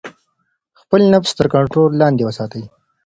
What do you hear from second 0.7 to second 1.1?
خپل